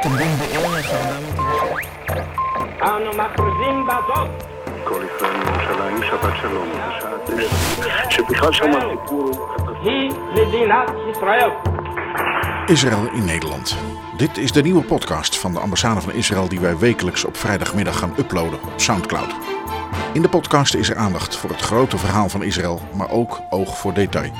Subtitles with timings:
[0.00, 1.84] אתם בין בערך 400
[2.82, 9.54] אנו מכריזים בזאת כל ישראל מירושלים, שבת שלום, בשעה תשע, שבכלל שם הסיפור הוא...
[9.82, 11.50] היא מדינת ישראל.
[12.66, 13.76] Israël in Nederland.
[14.16, 17.98] Dit is de nieuwe podcast van de ambassade van Israël die wij wekelijks op vrijdagmiddag
[17.98, 19.34] gaan uploaden op Soundcloud.
[20.12, 23.78] In de podcast is er aandacht voor het grote verhaal van Israël, maar ook oog
[23.78, 24.32] voor detail.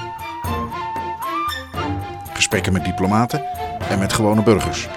[2.33, 3.45] Gesprekken met diplomaten
[3.89, 4.89] en met gewone burgers.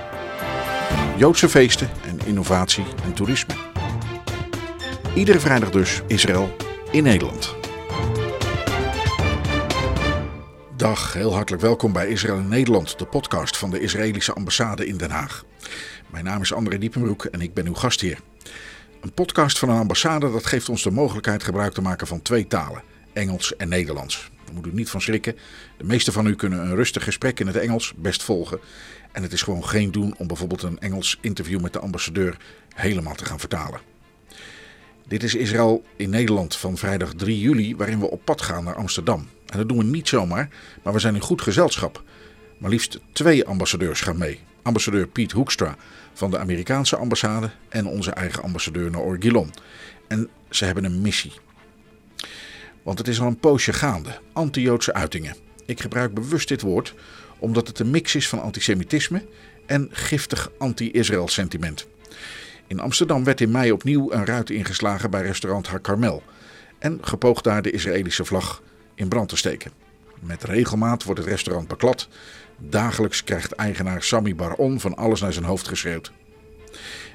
[1.22, 3.54] Joodse feesten en innovatie en toerisme.
[5.14, 6.56] Iedere vrijdag dus Israël
[6.90, 7.56] in Nederland.
[10.76, 14.96] Dag, heel hartelijk welkom bij Israël in Nederland, de podcast van de Israëlische ambassade in
[14.96, 15.44] Den Haag.
[16.10, 18.18] Mijn naam is André Diepenbroek en ik ben uw gastheer.
[19.00, 22.46] Een podcast van een ambassade dat geeft ons de mogelijkheid gebruik te maken van twee
[22.46, 24.30] talen, Engels en Nederlands.
[24.44, 25.36] Daar moet u niet van schrikken.
[25.76, 28.60] De meeste van u kunnen een rustig gesprek in het Engels best volgen.
[29.12, 32.36] En het is gewoon geen doen om bijvoorbeeld een Engels interview met de ambassadeur
[32.74, 33.80] helemaal te gaan vertalen.
[35.06, 38.74] Dit is Israël in Nederland van vrijdag 3 juli, waarin we op pad gaan naar
[38.74, 39.28] Amsterdam.
[39.46, 40.48] En dat doen we niet zomaar,
[40.82, 42.02] maar we zijn in goed gezelschap.
[42.58, 44.40] Maar liefst twee ambassadeurs gaan mee.
[44.62, 45.76] Ambassadeur Piet Hoekstra
[46.12, 49.50] van de Amerikaanse ambassade en onze eigen ambassadeur Naor Gilon.
[50.08, 51.32] En ze hebben een missie.
[52.82, 55.36] Want het is al een poosje gaande, anti-Joodse uitingen.
[55.66, 56.94] Ik gebruik bewust dit woord
[57.42, 59.24] omdat het een mix is van antisemitisme
[59.66, 61.86] en giftig anti-Israël sentiment.
[62.66, 66.22] In Amsterdam werd in mei opnieuw een ruit ingeslagen bij restaurant Har Carmel
[66.78, 68.62] en gepoogd daar de Israëlische vlag
[68.94, 69.72] in brand te steken.
[70.20, 72.08] Met regelmaat wordt het restaurant beklad.
[72.58, 76.12] Dagelijks krijgt eigenaar Sami Baron van alles naar zijn hoofd geschreeuwd.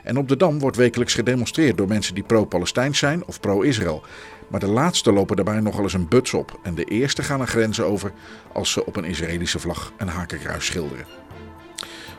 [0.04, 4.04] En op de Dam wordt wekelijks gedemonstreerd door mensen die pro-Palestijns zijn of pro-Israël.
[4.48, 6.60] Maar de laatste lopen daarbij nogal eens een buts op.
[6.64, 8.12] En de eerste gaan een grenzen over
[8.54, 11.06] als ze op een Israëlische vlag een hakenkruis schilderen.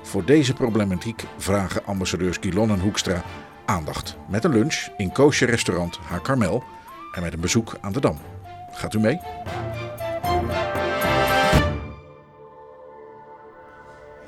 [0.03, 3.23] Voor deze problematiek vragen ambassadeurs Gilon en Hoekstra
[3.67, 4.17] aandacht.
[4.29, 6.65] Met een lunch in kosher restaurant Haar Carmel
[7.13, 8.19] en met een bezoek aan de Dam.
[8.73, 9.21] Gaat u mee?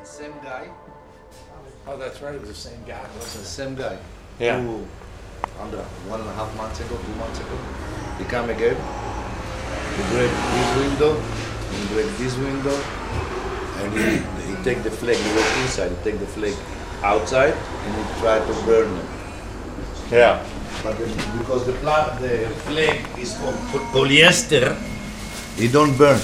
[0.02, 0.70] Same guy.
[1.84, 2.34] Oh, that's right.
[2.34, 3.96] It was the same guy, wasn't the same guy.
[4.36, 4.60] Yeah.
[5.60, 7.56] Under one and a half months ago, two months ago,
[8.18, 8.76] he come again.
[9.96, 11.12] He break this window,
[11.70, 12.76] he break this window,
[13.80, 14.08] and he,
[14.48, 15.16] he take the flag.
[15.16, 15.90] He was inside.
[15.92, 16.54] He take the flag
[17.02, 19.04] outside, and he try to burn it.
[19.04, 20.16] it?
[20.16, 20.44] Yeah.
[20.82, 21.04] But the,
[21.38, 23.54] because the, pla- the flag is from
[23.92, 24.80] polyester,
[25.58, 26.20] it don't burn.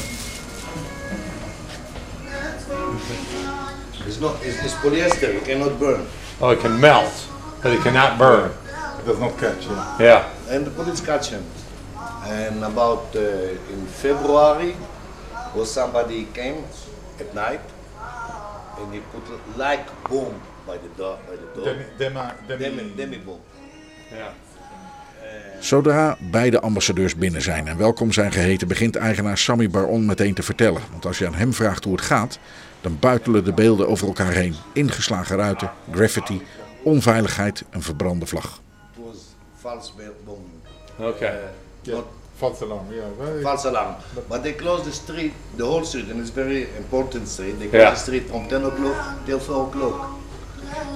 [4.06, 4.40] It's not.
[4.42, 5.34] It's, it's polyester.
[5.34, 6.06] It cannot burn.
[6.40, 7.12] Oh, it can melt,
[7.62, 8.52] but it cannot burn.
[9.06, 9.98] Does not catch, yeah.
[10.00, 10.54] Yeah.
[10.54, 11.44] and the police catch him.
[12.24, 14.74] And about uh, in February,
[15.54, 16.64] was somebody came
[17.20, 17.60] at night,
[18.78, 19.22] and he put
[19.56, 20.34] like bomb
[20.66, 21.64] by the door, by the door.
[21.64, 23.40] Demi, demi, demi, Demi, demi bomb.
[24.12, 24.32] Yeah.
[25.60, 30.42] Zodra beide ambassadeurs binnen zijn en welkom zijn geheten, begint eigenaar Sami Baron meteen te
[30.42, 30.82] vertellen.
[30.90, 32.38] Want als je aan hem vraagt hoe het gaat,
[32.80, 34.54] dan buitelen de beelden over elkaar heen.
[34.72, 36.42] Ingeslagen ruiten, graffiti,
[36.82, 38.60] onveiligheid, een verbrande vlag.
[39.66, 40.50] It was false ba- bomb.
[41.00, 41.48] Okay.
[41.88, 42.06] Uh, not
[42.36, 43.08] false alarm, yeah.
[43.18, 43.96] Well, false alarm.
[44.28, 47.58] But they close the street, the whole street, and it's very important street.
[47.58, 47.90] They close Yeah.
[47.90, 50.12] the street from 10 o'clock till 4 o'clock.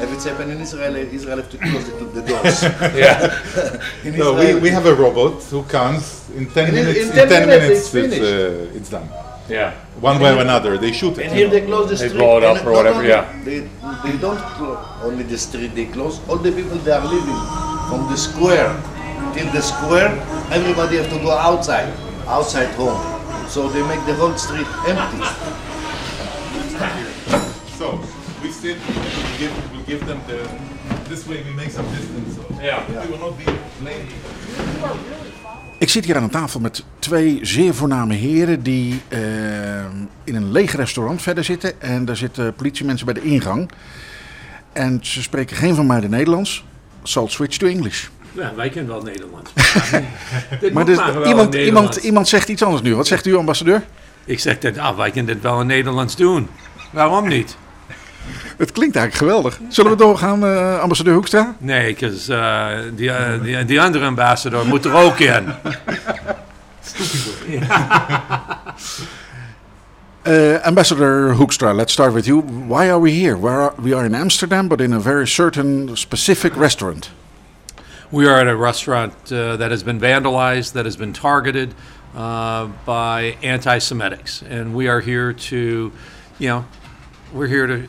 [0.00, 2.62] If it's happening in Israel, Israel have to close the, the doors.
[3.04, 3.38] Yeah.
[4.04, 7.10] in No, we, Israel- we have a robot who comes in 10 In- in minutes.
[7.10, 8.22] 10 minutes, minutes, it's finished.
[8.22, 9.08] uh, it's done.
[9.48, 9.72] Yeah.
[10.00, 11.24] One way or another, they shoot it.
[11.26, 11.54] And here know.
[11.54, 12.10] they close the street.
[12.10, 12.26] They street.
[12.26, 13.24] blow it up or whatever, yeah.
[13.44, 13.58] They,
[14.04, 17.40] they don't close only the street, they close all the people they are living
[17.90, 18.70] from the square
[19.34, 20.10] till the square.
[20.58, 21.92] Everybody have to go outside,
[22.26, 23.00] outside home.
[23.48, 25.20] So they make the whole street empty.
[27.78, 27.86] So
[28.42, 30.38] we still we give, we give them the.
[31.08, 32.36] This way we make some distance.
[32.36, 32.86] So Yeah.
[33.02, 33.44] We will not be
[33.82, 34.06] late.
[35.78, 39.20] Ik zit hier aan een tafel met twee zeer voorname heren die eh,
[40.24, 41.80] in een leeg restaurant verder zitten.
[41.80, 43.70] En daar zitten politiemensen bij de ingang.
[44.72, 46.64] En ze spreken geen van mij de Nederlands.
[47.02, 48.06] Zal switch to English.
[48.32, 49.50] Ja, wij kennen wel Nederlands.
[50.72, 52.96] Maar dus, maar wel iemand, iemand, iemand zegt iets anders nu.
[52.96, 53.82] Wat zegt u, ambassadeur?
[54.24, 56.48] Ik zeg dat, ah, wij kunnen dit wel in Nederlands doen.
[56.90, 57.56] Waarom niet?
[58.56, 59.60] Het klinkt eigenlijk geweldig.
[59.68, 61.54] Zullen we doorgaan, eh, ambassadeur Hoekstra?
[61.58, 65.44] Nee, because, uh, die, eh, die, die andere ambassador moet er ook in.
[70.30, 72.40] Uh, Ambassador Hoekstra, let's start with you.
[72.40, 73.34] Why are we here?
[73.48, 77.10] Are, we are in Amsterdam, but in a very certain specific restaurant.
[78.12, 81.74] We are at a restaurant uh, that has been vandalized, that has been targeted
[82.14, 84.48] uh, by anti Semitics.
[84.48, 85.90] And we are here to,
[86.38, 86.64] you know,
[87.32, 87.88] we're here to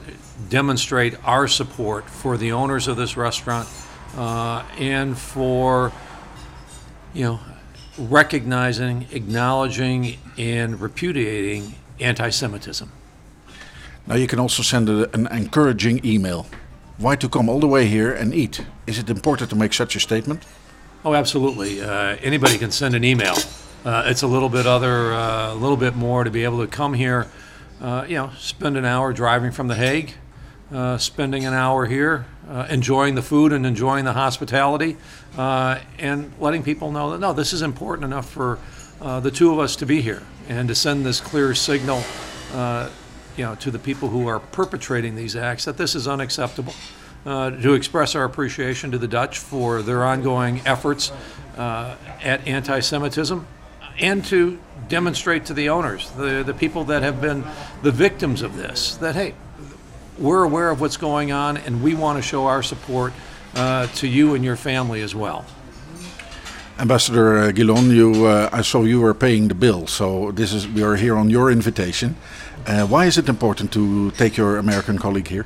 [0.49, 3.69] demonstrate our support for the owners of this restaurant
[4.17, 5.91] uh, and for,
[7.13, 7.39] you know,
[7.99, 12.92] recognizing, acknowledging, and repudiating anti-Semitism.
[14.07, 16.48] Now you can also send a, an encouraging email.
[16.98, 18.65] Why to come all the way here and eat?
[18.86, 20.44] Is it important to make such a statement?
[21.03, 21.81] Oh, absolutely.
[21.81, 23.36] Uh, anybody can send an email.
[23.83, 26.68] Uh, it's a little bit other, uh, a little bit more to be able to
[26.68, 27.27] come here.
[27.81, 30.13] Uh, you know, spend an hour driving from The Hague,
[30.71, 34.98] uh, spending an hour here, uh, enjoying the food and enjoying the hospitality,
[35.38, 38.59] uh, and letting people know that no, this is important enough for
[39.01, 42.03] uh, the two of us to be here and to send this clear signal.
[42.53, 42.89] Uh,
[43.38, 46.74] you know, to the people who are perpetrating these acts, that this is unacceptable.
[47.25, 51.12] Uh, to express our appreciation to the Dutch for their ongoing efforts
[51.56, 53.45] uh, at anti-Semitism,
[54.00, 57.45] and to demonstrate to the owners, the, the people that have been
[57.83, 59.36] the victims of this, that hey,
[60.18, 63.13] we're aware of what's going on, and we want to show our support
[63.56, 65.45] uh, to you and your family as well.
[66.79, 70.68] Ambassador uh, Gilon, you, uh, I saw you were paying the bill, so this is
[70.68, 72.15] we are here on your invitation.
[72.65, 75.45] Uh, why is it important to take your American colleague here?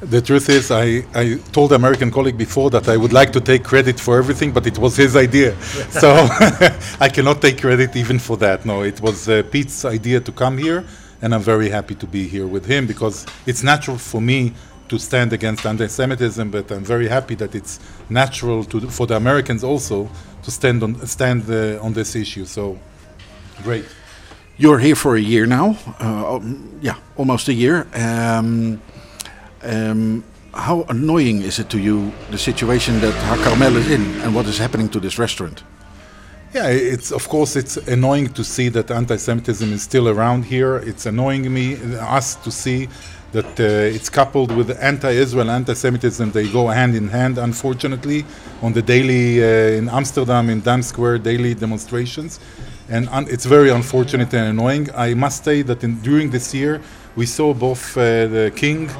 [0.00, 3.40] The truth is, I, I told the American colleague before that I would like to
[3.40, 5.60] take credit for everything, but it was his idea.
[5.90, 6.10] so
[7.00, 8.64] I cannot take credit even for that.
[8.64, 10.84] No, it was uh, Pete's idea to come here,
[11.20, 14.54] and I'm very happy to be here with him because it's natural for me
[14.88, 17.78] to stand against anti-Semitism, but I'm very happy that it's
[18.08, 20.10] natural to, for the Americans also
[20.50, 22.44] to stand on stand uh, on this issue.
[22.44, 22.78] So,
[23.62, 23.84] great.
[24.58, 25.76] You're here for a year now.
[26.00, 27.86] Uh, um, yeah, almost a year.
[27.94, 28.80] Um,
[29.62, 34.46] um, how annoying is it to you the situation that HaCarmel is in and what
[34.46, 35.62] is happening to this restaurant?
[36.52, 40.78] Yeah, it's of course it's annoying to see that anti-Semitism is still around here.
[40.78, 42.88] It's annoying me us to see
[43.30, 46.32] that uh, it's coupled with anti-Israel, anti-Semitism.
[46.32, 48.24] They go hand in hand, unfortunately,
[48.62, 52.40] on the daily uh, in Amsterdam in Dam Square daily demonstrations,
[52.88, 54.88] and it's very unfortunate and annoying.
[54.96, 56.80] I must say that in, during this year
[57.14, 58.90] we saw both uh, the king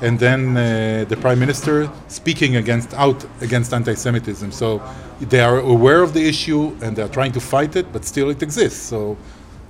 [0.00, 4.52] and then uh, the prime minister speaking against out against anti-Semitism.
[4.52, 4.80] So
[5.20, 8.30] they are aware of the issue and they are trying to fight it, but still
[8.30, 8.80] it exists.
[8.80, 9.16] So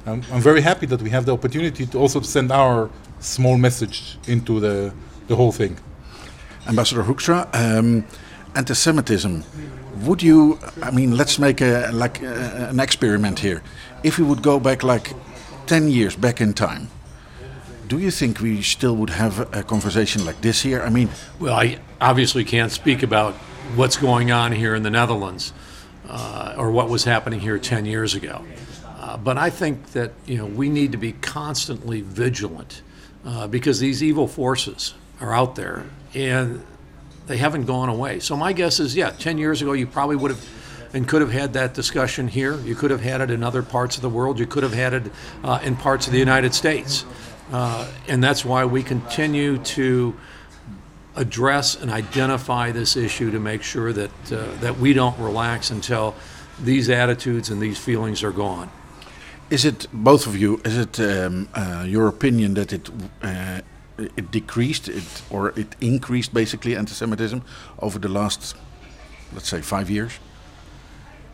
[0.06, 2.90] I'm, I'm very happy that we have the opportunity to also send our
[3.20, 4.92] small message into the
[5.28, 5.78] the whole thing.
[6.66, 8.04] Ambassador Hoekstra, um,
[8.54, 9.44] anti-Semitism.
[10.04, 10.58] Would you?
[10.82, 13.62] I mean, let's make a like uh, an experiment here.
[14.02, 15.14] If we would go back like
[15.66, 16.88] ten years back in time,
[17.88, 20.82] do you think we still would have a conversation like this here?
[20.82, 21.08] I mean,
[21.40, 23.34] Well, I obviously can't speak about
[23.74, 25.52] what's going on here in the Netherlands
[26.08, 28.44] uh, or what was happening here 10 years ago.
[28.84, 32.82] Uh, but I think that you know we need to be constantly vigilant
[33.24, 35.84] uh, because these evil forces are out there
[36.14, 36.62] and
[37.26, 38.20] they haven't gone away.
[38.20, 40.48] So my guess is, yeah, 10 years ago you probably would have
[40.92, 42.58] and could have had that discussion here.
[42.60, 44.38] You could have had it in other parts of the world.
[44.38, 45.12] You could have had it
[45.44, 47.04] uh, in parts of the United States.
[47.52, 50.14] Uh, and that's why we continue to
[51.16, 56.14] address and identify this issue to make sure that, uh, that we don't relax until
[56.62, 58.70] these attitudes and these feelings are gone.
[59.50, 60.60] is it both of you?
[60.64, 62.90] Is it um, uh, your opinion that it
[63.22, 63.60] uh,
[64.16, 67.42] it decreased it or it increased basically anti-Semitism
[67.78, 68.54] over the last,
[69.32, 70.12] let's say, five years?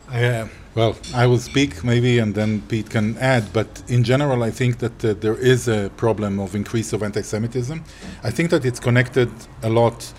[0.09, 3.53] Uh, well, I will speak maybe, and then Pete can add.
[3.53, 7.81] But in general, I think that uh, there is a problem of increase of anti-Semitism.
[8.23, 9.29] I think that it's connected
[9.63, 10.13] a lot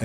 [0.00, 0.04] uh,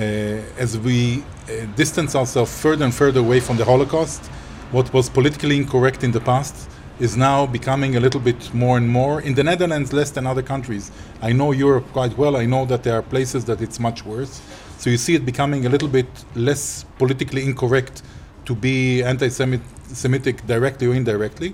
[0.56, 4.24] as we uh, distance ourselves further and further away from the Holocaust.
[4.70, 8.88] What was politically incorrect in the past is now becoming a little bit more and
[8.88, 9.20] more.
[9.20, 10.92] In the Netherlands, less than other countries.
[11.22, 12.36] I know Europe quite well.
[12.36, 14.40] I know that there are places that it's much worse.
[14.78, 18.02] So you see it becoming a little bit less politically incorrect
[18.48, 21.52] to be anti-Semitic directly or indirectly.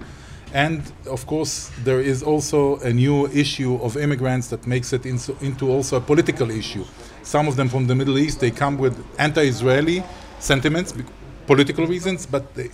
[0.52, 5.64] And of course, there is also a new issue of immigrants that makes it into,
[5.68, 6.84] also a political issue.
[7.24, 10.04] Some of them from the Middle East, they come with anti-Israeli
[10.38, 10.94] sentiments,
[11.46, 12.70] political reasons, but they,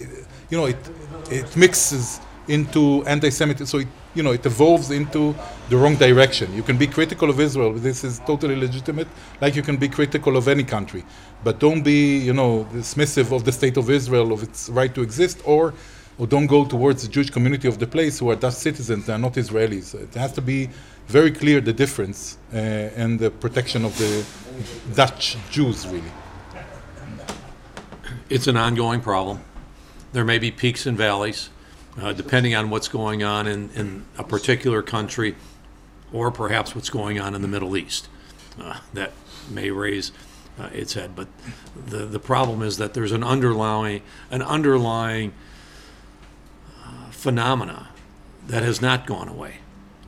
[0.51, 0.83] you know it
[1.31, 3.67] it mixes into anti-Semitism.
[3.67, 5.35] So it, you know it evolves into
[5.69, 6.53] the wrong direction.
[6.55, 7.73] You can be critical of Israel.
[7.73, 9.09] This is totally legitimate.
[9.41, 11.05] Like you can be critical of any country,
[11.45, 15.03] but don't be you know dismissive of the state of Israel of its right to
[15.03, 15.75] exist, or
[16.19, 19.07] or don't go towards the Jewish community of the place who are Dutch citizens.
[19.07, 19.95] They are not Israelis.
[19.95, 20.69] It has to be
[21.07, 24.25] very clear the difference uh, and the protection of the
[24.95, 26.13] Dutch Jews really.
[28.29, 29.41] It's an ongoing problem.
[30.13, 31.51] There may be peaks and valleys,
[31.99, 35.35] uh, depending on what's going on in, in a particular country
[36.13, 38.09] or perhaps what's going on in the Middle East.
[38.59, 39.13] uh, that
[39.51, 40.13] may raise
[40.59, 41.15] uh, its head.
[41.15, 41.29] But
[41.75, 45.33] the, the problem is that there's an underlying, an underlying
[46.85, 47.89] uh, phenomena
[48.47, 49.57] that has not gone away.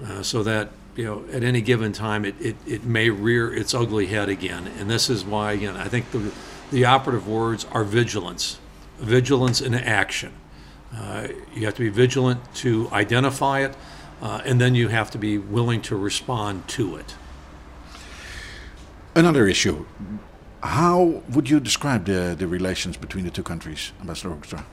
[0.05, 3.73] Uh, so that, you know, at any given time, it, it, it may rear its
[3.73, 4.69] ugly head again.
[4.79, 6.33] And this is why, again, I think the,
[6.71, 8.59] the operative words are vigilance,
[8.99, 10.33] vigilance in action.
[10.95, 13.75] Uh, you have to be vigilant to identify it,
[14.21, 17.15] uh, and then you have to be willing to respond to it.
[19.15, 19.87] Another issue.
[20.63, 24.65] How would you describe the, the relations between the two countries, Ambassador Hoekstra?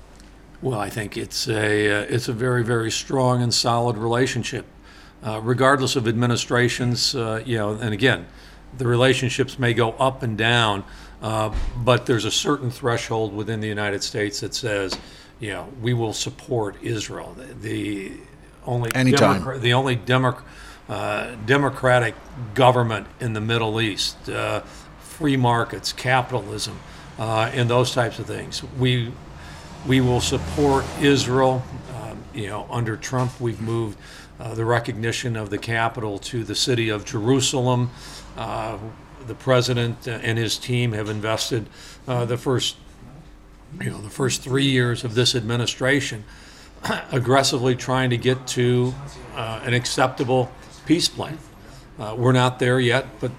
[0.61, 4.65] Well, I think it's a uh, it's a very very strong and solid relationship,
[5.23, 7.15] uh, regardless of administrations.
[7.15, 8.27] Uh, you know, and again,
[8.77, 10.83] the relationships may go up and down,
[11.21, 14.97] uh, but there's a certain threshold within the United States that says,
[15.39, 17.35] you know, we will support Israel.
[17.37, 18.11] The, the
[18.65, 19.41] only Anytime.
[19.41, 20.43] Democra- the only Democ-
[20.87, 22.15] uh, democratic
[22.53, 24.61] government in the Middle East, uh,
[24.99, 26.79] free markets, capitalism,
[27.17, 28.63] uh, and those types of things.
[28.77, 29.11] We
[29.87, 31.63] we will support Israel.
[31.95, 33.97] Um, you know, under Trump, we've moved
[34.39, 37.91] uh, the recognition of the capital to the city of Jerusalem.
[38.37, 38.77] Uh,
[39.27, 41.67] the president and his team have invested
[42.07, 42.77] uh, the first,
[43.81, 46.23] you know, the first three years of this administration
[47.11, 48.93] aggressively trying to get to
[49.35, 50.51] uh, an acceptable
[50.85, 51.37] peace plan.
[51.97, 53.31] Uh, we're not there yet, but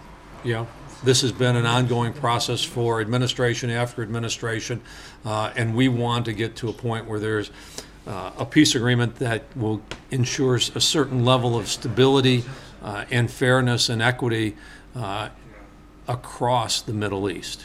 [0.44, 0.68] you know,
[1.02, 4.80] this has been an ongoing process for administration after administration,
[5.25, 7.50] uh, and we want to get to a point where there's
[8.06, 12.44] uh, a peace agreement that will ensure a certain level of stability
[12.82, 14.56] uh, and fairness and equity
[14.94, 15.28] uh,
[16.08, 17.64] across the Middle East.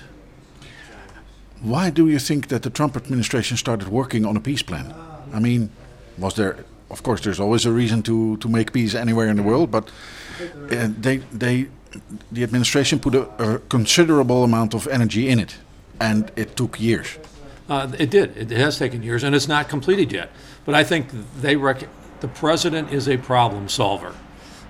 [1.62, 4.94] Why do you think that the Trump administration started working on a peace plan?
[5.34, 5.70] I mean,
[6.18, 6.58] was there,
[6.90, 9.90] of course, there's always a reason to, to make peace anywhere in the world, but
[10.40, 11.68] uh, they, they,
[12.32, 15.58] the administration put a, a considerable amount of energy in it,
[16.00, 17.18] and it took years.
[17.68, 18.38] Uh, it did.
[18.38, 20.30] It has taken years, and it's not completed yet.
[20.66, 21.08] But I think
[21.42, 24.14] they rec- the president is a problem solver,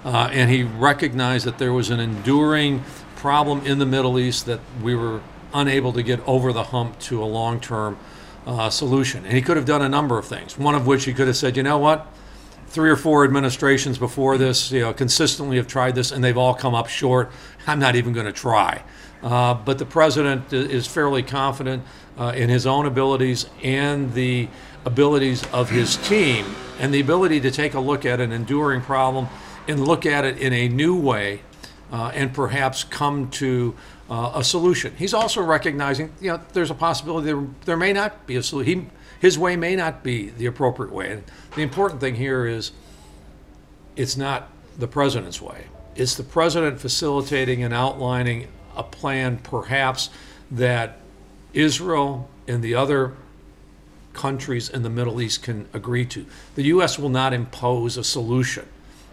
[0.05, 2.83] uh, and he recognized that there was an enduring
[3.17, 5.21] problem in the Middle East that we were
[5.55, 7.97] unable to get over the hump to a long-term
[8.45, 9.25] uh, solution.
[9.25, 10.57] And he could have done a number of things.
[10.57, 12.05] One of which he could have said, you know what,
[12.67, 16.53] three or four administrations before this, you know, consistently have tried this, and they've all
[16.53, 17.31] come up short.
[17.65, 18.83] I'm not even going to try.
[19.23, 21.83] Uh, but the president is fairly confident
[22.19, 24.47] uh, in his own abilities and the
[24.85, 26.45] abilities of his team,
[26.79, 29.27] and the ability to take a look at an enduring problem
[29.67, 31.41] and look at it in a new way,
[31.91, 33.75] uh, and perhaps come to
[34.09, 34.95] uh, a solution.
[34.97, 38.91] He's also recognizing, you know, there's a possibility there, there may not be a solution.
[39.19, 41.11] His way may not be the appropriate way.
[41.11, 41.23] And
[41.55, 42.71] the important thing here is
[43.95, 45.65] it's not the president's way.
[45.95, 50.09] It's the president facilitating and outlining a plan, perhaps,
[50.51, 50.99] that
[51.53, 53.13] Israel and the other
[54.13, 56.25] countries in the Middle East can agree to.
[56.55, 56.99] The U.S.
[56.99, 58.67] will not impose a solution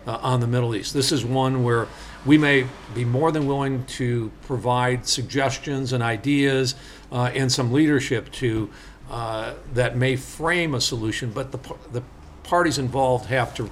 [0.06, 0.94] uh, on the Middle East.
[0.94, 1.88] This is one where
[2.24, 6.74] we may be more than willing to provide suggestions and ideas
[7.10, 8.70] uh, and some leadership to
[9.10, 11.58] uh, that may frame a solution, but the,
[11.92, 12.02] the
[12.44, 13.70] parties involved have to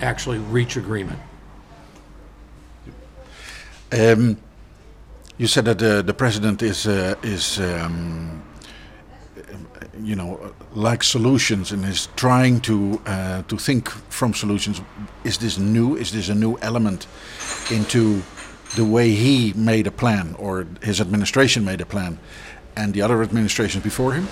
[0.00, 1.18] actually reach agreement.
[3.92, 4.38] Um,
[5.38, 8.41] you said that the, the president is uh, is um,
[10.02, 14.80] you know like solutions and is trying to uh, to think from solutions.
[15.24, 15.96] Is this new?
[15.96, 17.06] Is this a new element
[17.70, 18.22] into
[18.76, 22.18] the way he made a plan or his administration made a plan,
[22.76, 24.28] and the other administrations before him?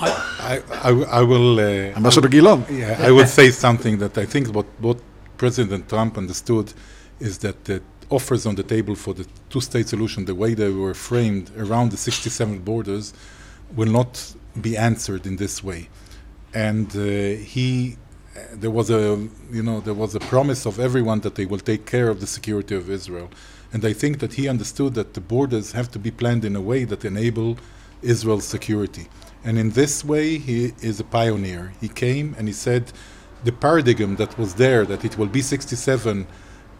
[0.00, 1.60] I, I, I will.
[1.60, 2.64] Uh, Ambassador Gilon.
[2.70, 4.98] Yeah, I will say something that I think what what
[5.36, 6.72] President Trump understood
[7.20, 10.94] is that the offers on the table for the two-state solution, the way they were
[10.94, 13.14] framed around the 67 borders,
[13.76, 15.88] will not be answered in this way.
[16.54, 17.96] And uh, he,
[18.52, 21.86] there was a, you know, there was a promise of everyone that they will take
[21.86, 23.30] care of the security of Israel.
[23.72, 26.60] And I think that he understood that the borders have to be planned in a
[26.60, 27.58] way that enable
[28.02, 29.08] Israel's security.
[29.44, 31.72] And in this way, he is a pioneer.
[31.80, 32.92] He came and he said,
[33.44, 36.26] the paradigm that was there, that it will be 67,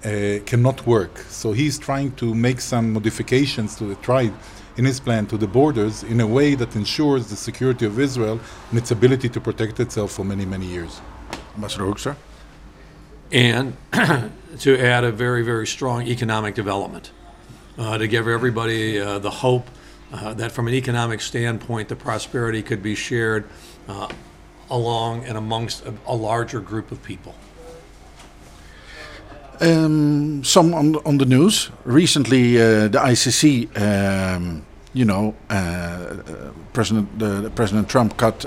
[0.04, 1.18] uh, cannot work.
[1.28, 4.34] So he's trying to make some modifications to the tribe
[4.76, 8.40] in his plan to the borders in a way that ensures the security of Israel
[8.70, 11.00] and its ability to protect itself for many, many years.
[11.54, 12.16] Ambassador Hoekstra.
[13.32, 13.76] and
[14.58, 17.10] to add a very, very strong economic development,
[17.78, 19.68] uh, to give everybody uh, the hope
[20.12, 23.48] uh, that from an economic standpoint, the prosperity could be shared
[23.88, 24.08] uh,
[24.70, 27.34] along and amongst a, a larger group of people.
[29.62, 34.64] Um, some on the, on the news recently, uh, the ICC, um,
[34.94, 36.14] you know, uh,
[36.72, 38.46] President the, President Trump cut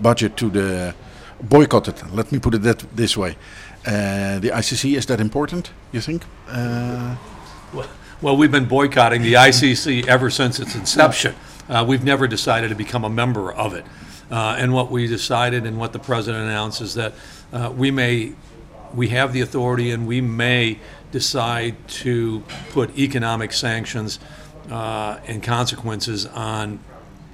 [0.00, 0.94] budget to the
[1.42, 1.94] boycotted.
[2.12, 3.36] Let me put it that this way.
[3.84, 5.70] The ICC is that important?
[5.92, 6.24] You think?
[6.48, 7.14] Uh,
[8.20, 11.34] Well, we've been boycotting the ICC ever since its inception.
[11.86, 13.84] We've never decided to become a member of it.
[14.30, 17.12] And what we decided and what the president announced is that
[17.76, 18.32] we may,
[18.94, 20.78] we have the authority and we may
[21.10, 24.18] decide to put economic sanctions
[24.70, 26.78] uh, and consequences on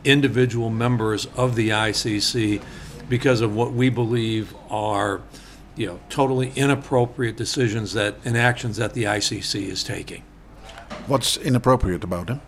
[0.05, 2.63] individual members of the ICC
[3.09, 5.21] because of what we believe are,
[5.77, 10.23] you know, totally inappropriate decisions that, and actions that the ICC is taking.
[11.07, 12.41] what's inappropriate about them?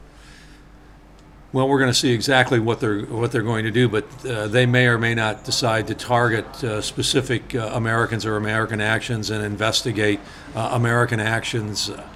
[1.54, 4.48] Well, we're going to see exactly what they're what they're going to do, but uh,
[4.48, 9.28] they may or may not decide to target uh, specific uh, Americans or American actions
[9.28, 10.18] and investigate
[10.54, 12.08] uh, American actions, uh,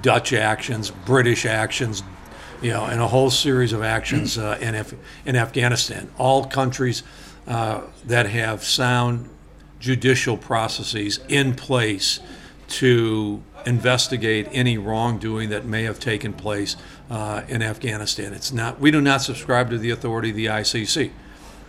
[0.00, 2.04] Dutch actions, British actions,
[2.62, 4.94] you know, and a whole series of actions uh, in Af-
[5.26, 6.08] in Afghanistan.
[6.16, 7.02] All countries
[7.46, 9.28] that have sound
[9.80, 12.20] judicial processes in place
[12.68, 16.76] to investigate any wrongdoing that may have taken place
[17.10, 18.32] uh, in Afghanistan.
[18.32, 21.10] It's not, we do not subscribe to the authority of the ICC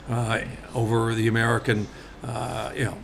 [0.10, 0.39] uh,
[0.74, 1.88] over the American,
[2.24, 2.98] uh, you know,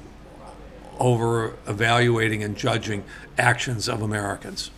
[0.98, 3.04] over evaluating and judging
[3.38, 4.72] actions of Americans.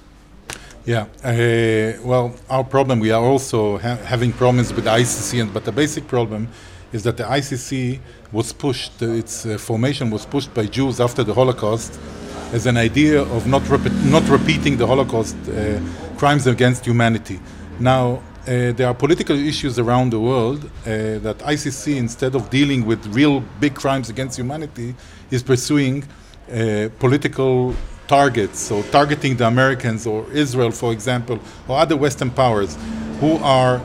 [0.84, 5.54] Yeah, uh, well, our problem, we are also ha- having problems with the ICC, and,
[5.54, 6.48] but the basic problem
[6.92, 8.00] is that the ICC
[8.32, 12.00] was pushed, its uh, formation was pushed by Jews after the Holocaust
[12.54, 13.64] as an idea of not,
[14.06, 15.80] not repeating the Holocaust uh,
[16.18, 17.40] crimes against humanity.
[17.80, 22.86] Now, uh, there are political issues around the world uh, that ICC, instead of dealing
[22.86, 24.96] with real big crimes against humanity,
[25.30, 26.06] is pursuing
[26.50, 27.76] uh, political
[28.08, 32.78] targets, so targeting the Americans or Israel, for example, or other Western powers
[33.20, 33.82] who are,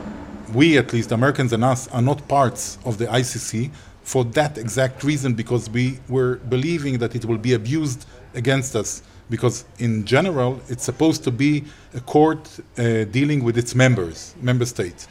[0.53, 3.69] we at least, Americans and us, are not parts of the ICC
[4.03, 9.01] for that exact reason because we were believing that it will be abused against us.
[9.29, 11.63] Because in general, it's supposed to be
[11.95, 15.07] a court uh, dealing with its members, member states.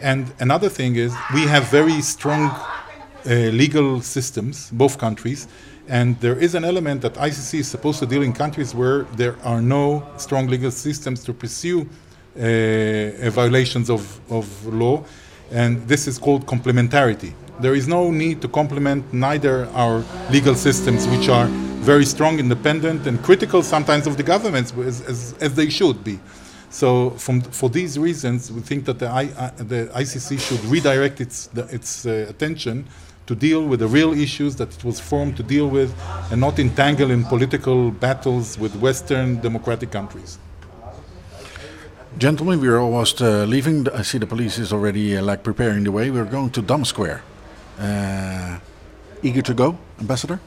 [0.00, 2.50] And another thing is, we have very strong
[3.26, 5.46] uh, legal systems, both countries,
[5.88, 9.36] and there is an element that ICC is supposed to deal in countries where there
[9.44, 15.04] are no strong legal systems to pursue uh, violations of, of law,
[15.50, 17.34] and this is called complementarity.
[17.58, 21.48] There is no need to complement neither our legal systems, which are
[21.80, 26.20] very strong, independent, and critical sometimes of the governments, as, as, as they should be.
[26.68, 31.20] So, from, for these reasons, we think that the, I, uh, the ICC should redirect
[31.20, 32.86] its, the, its uh, attention
[33.26, 35.94] to deal with the real issues that it was formed to deal with
[36.30, 40.38] and not entangle in political battles with Western democratic countries.
[42.18, 43.88] Gentlemen, we're almost uh, leaving.
[43.88, 46.10] I see the police is already uh, like preparing the way.
[46.10, 47.22] We're going to Dam Square.
[47.78, 48.58] Uh,
[49.22, 50.40] eager to go, Ambassador?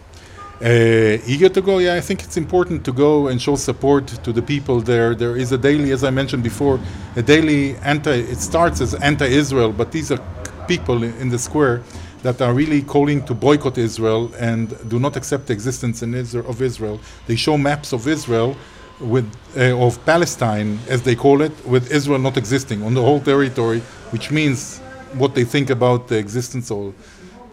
[0.62, 4.32] Uh, eager to go, yeah, I think it's important to go and show support to
[4.32, 5.16] the people there.
[5.16, 6.80] There is a daily, as I mentioned before,
[7.16, 10.20] a daily anti, it starts as anti Israel, but these are
[10.68, 11.82] people in the square
[12.22, 16.50] that are really calling to boycott Israel and do not accept the existence in Israel,
[16.50, 17.00] of Israel.
[17.28, 18.56] They show maps of Israel
[19.00, 23.20] with uh, of Palestine, as they call it, with Israel not existing on the whole
[23.20, 24.80] territory, which means
[25.16, 26.94] what they think about the existence or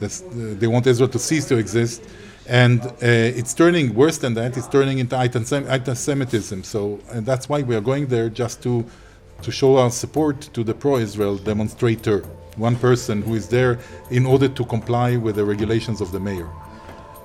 [0.01, 2.03] uh, they want Israel to cease to exist.
[2.51, 4.57] And uh, it's turning worse than that.
[4.57, 6.65] It's turning into anti-Semitism.
[6.65, 8.85] So and that's why we are going there just to
[9.43, 12.19] to show our support to the pro-Israel demonstrator,
[12.57, 13.79] one person who is there
[14.11, 16.51] in order to comply with the regulations of the mayor.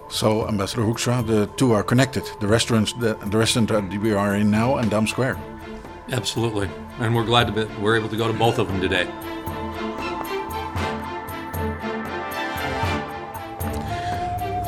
[0.10, 2.24] So, Ambassador Hoekstra, the two are connected.
[2.40, 5.38] The restaurants, the, the restaurant that we are in now, and Dam Square.
[6.12, 6.70] Absolutely.
[7.00, 9.08] And we're glad to be, we're able to go to both of them today.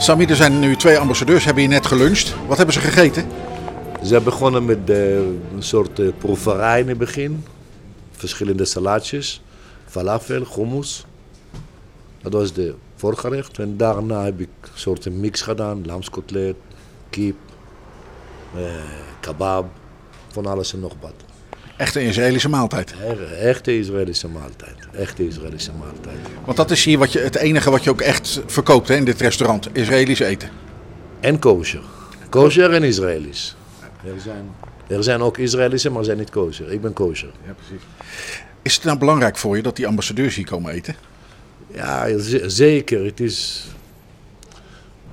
[0.07, 2.35] Sami, er zijn nu twee ambassadeurs, hebben hier net geluncht.
[2.47, 3.27] Wat hebben ze gegeten?
[4.03, 7.43] Ze begonnen met eh, een soort eh, proeverij in het begin.
[8.11, 9.41] Verschillende salaatjes,
[9.85, 11.05] falafel, hummus.
[12.21, 13.59] Dat was de voorgerecht.
[13.59, 15.85] En daarna heb ik een soort mix gedaan.
[15.85, 16.55] Lamskotlet,
[17.09, 17.37] kip,
[18.55, 18.61] eh,
[19.19, 19.65] kebab,
[20.31, 21.13] van alles en nog wat.
[21.77, 22.93] Echte Israëlische maaltijd.
[23.07, 24.86] Echt- Echte Israëlische maaltijd.
[24.97, 26.17] Echte Israëlische maaltijd.
[26.45, 29.05] Want dat is hier wat je, het enige wat je ook echt verkoopt hè, in
[29.05, 29.69] dit restaurant.
[29.71, 30.49] Israëlisch eten.
[31.19, 31.81] En kosher.
[32.29, 33.55] Kosher en Israëlisch.
[34.03, 34.49] Er zijn,
[34.87, 36.71] er zijn ook Israëlische, maar zijn niet kosher.
[36.71, 37.29] Ik ben kosher.
[37.45, 37.85] Ja, precies.
[38.61, 40.95] Is het nou belangrijk voor je dat die ambassadeurs hier komen eten?
[41.73, 42.07] Ja,
[42.47, 43.05] zeker.
[43.05, 43.65] Het is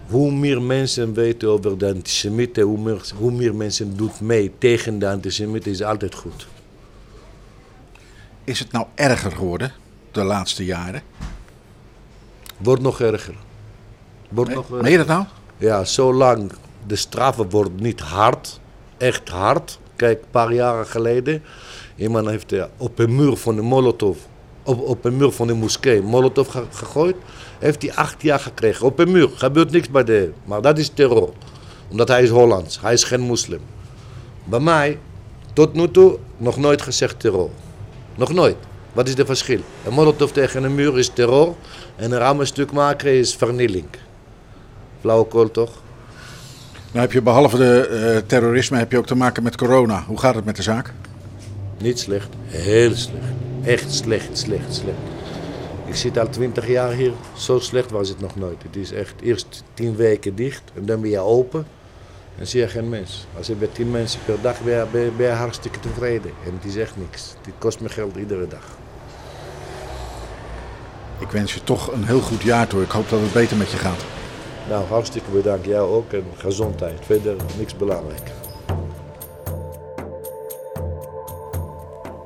[0.06, 4.98] hoe meer mensen weten over de antisemieten, hoe meer, hoe meer mensen doen mee tegen
[4.98, 6.46] de antisemieten, is altijd goed.
[8.44, 9.72] Is het nou erger geworden
[10.12, 11.02] de laatste jaren?
[12.56, 13.34] Wordt nog erger.
[14.28, 15.24] Wordt nog Meen je dat nou?
[15.56, 16.52] Ja, zolang
[16.86, 18.60] de straffen wordt niet hard,
[18.96, 19.78] echt hard.
[19.96, 21.42] Kijk, een paar jaren geleden,
[21.96, 24.16] iemand heeft eh, op een muur van de Molotov,
[24.62, 27.16] op, op een muur van de moskee, Molotov ge- gegooid.
[27.58, 28.86] Heeft hij acht jaar gekregen.
[28.86, 30.32] Op een muur, gebeurt niks bij de.
[30.44, 31.32] Maar dat is terror.
[31.90, 33.60] Omdat hij is Hollands, hij is geen moslim.
[34.44, 34.98] Bij mij,
[35.52, 37.50] tot nu toe, nog nooit gezegd terror.
[38.16, 38.56] Nog nooit.
[38.92, 39.60] Wat is het verschil?
[39.84, 41.54] Een molotov tegen een muur is terror
[41.96, 43.86] en een rammenstuk maken is vernieling.
[45.00, 45.70] Flauwekul toch?
[46.92, 50.04] Nou heb je behalve de eh, terrorisme heb je ook te maken met corona.
[50.06, 50.92] Hoe gaat het met de zaak?
[51.78, 53.24] Niet slecht, heel slecht.
[53.64, 54.96] Echt slecht, slecht, slecht.
[55.86, 58.62] Ik zit al twintig jaar hier, zo slecht was het nog nooit.
[58.62, 61.66] Het is echt eerst tien weken dicht en dan ben je open
[62.38, 63.26] en zie je geen mens.
[63.36, 66.30] Als je bij tien mensen per dag ben ben ben je hartstikke tevreden.
[66.46, 67.34] En het is echt niks.
[67.42, 68.76] Dit kost me geld iedere dag.
[71.18, 72.82] Ik wens je toch een heel goed jaar toe.
[72.82, 74.04] Ik hoop dat het beter met je gaat.
[74.68, 75.66] Nou, hartstikke bedankt.
[75.66, 77.04] Jou ook en gezondheid.
[77.04, 78.30] Verder niks belangrijk.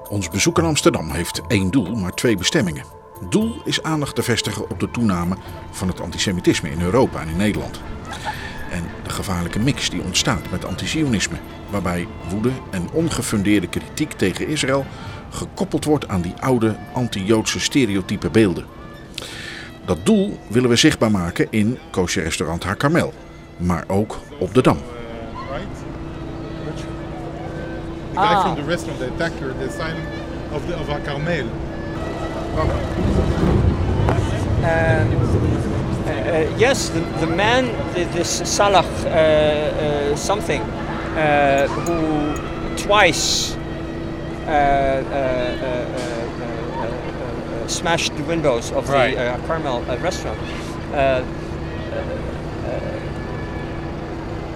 [0.09, 2.85] Ons bezoek aan Amsterdam heeft één doel, maar twee bestemmingen.
[3.31, 5.37] Doel is aandacht te vestigen op de toename
[5.71, 7.81] van het antisemitisme in Europa en in Nederland.
[8.79, 11.37] En de gevaarlijke mix die ontstaat met antisionisme,
[11.71, 14.87] waarbij woede en ongefundeerde kritiek tegen Israël
[15.31, 18.65] gekoppeld wordt aan die oude anti-Joodse stereotype beelden.
[19.85, 23.13] Dat doel willen we zichtbaar maken in kosher restaurant Hakarmel,
[23.57, 24.79] maar ook op de Dam.
[25.51, 25.67] right?
[28.13, 29.97] The guy from the restaurant, the attacker, the sign
[30.53, 31.47] of the of Carmel.
[36.09, 43.55] Uh, uh, yes, the, the man, th- this Salah uh, uh, something, uh, who twice
[43.55, 45.69] uh, uh, uh, uh,
[46.41, 49.15] uh, uh, uh, smashed the windows of Right.
[49.17, 50.39] the uh, Carmel uh, restaurant.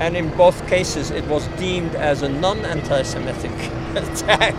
[0.01, 3.53] And in both cases, it was deemed as a non-anti-Semitic
[3.95, 4.55] attack,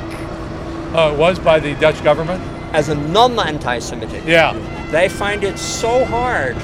[0.96, 2.42] Oh, it was by the Dutch government?
[2.74, 4.24] as a non-anti-Semitic.
[4.26, 4.54] Yeah.
[4.92, 6.56] They find it so hard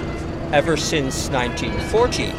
[0.54, 2.32] ever since 1940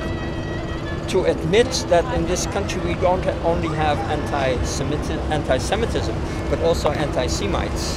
[1.10, 6.14] to admit that in this country we don't only have anti-Semitism, anti-Semitism
[6.48, 7.96] but also anti-Semites.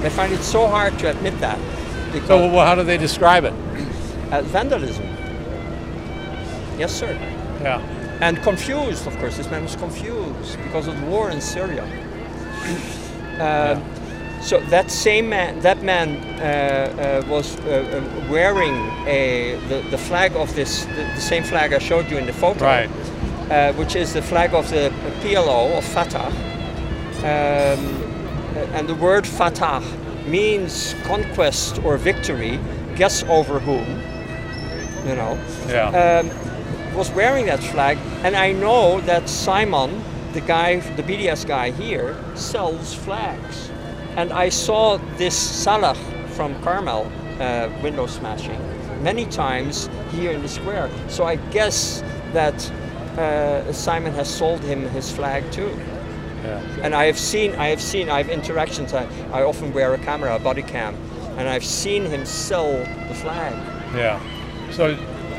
[0.00, 1.58] They find it so hard to admit that
[2.12, 3.54] because So, well, how do they describe it?
[4.30, 5.04] as vandalism.
[6.78, 7.12] Yes, sir.
[7.62, 7.78] Yeah.
[8.20, 9.36] And confused, of course.
[9.36, 11.84] This man was confused because of the war in Syria.
[13.34, 13.82] Um,
[14.44, 18.74] So that same man, that man uh, uh, was uh, uh, wearing
[19.06, 22.32] a the, the flag of this, the, the same flag I showed you in the
[22.34, 22.90] photo, Right.
[23.50, 26.30] uh, which is the flag of the PLO of Fatah.
[27.24, 27.80] Um,
[28.74, 29.80] and the word Fatah
[30.26, 32.60] means conquest or victory.
[32.96, 33.86] Guess over whom?
[35.08, 36.20] You know Yeah.
[36.20, 40.02] um, was wearing that flag, and I know that Simon,
[40.34, 43.70] the guy, the BDS guy here, sells flags.
[44.16, 45.94] And I saw this Salah
[46.34, 48.60] from Carmel uh, window smashing
[49.02, 50.90] many times here in the square.
[51.08, 52.54] So I guess that
[53.18, 55.76] uh, Simon has sold him his flag too.
[56.42, 56.60] Yeah.
[56.82, 58.92] And I have seen, I have seen, I have interactions.
[58.92, 60.94] I, I often wear a camera, a body cam,
[61.38, 62.72] and I've seen him sell
[63.08, 63.52] the flag.
[63.94, 64.20] Yeah.
[64.70, 64.94] So,